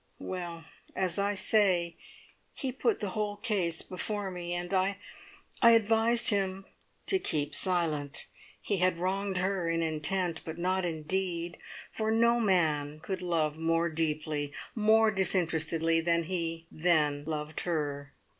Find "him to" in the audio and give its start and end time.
6.31-7.19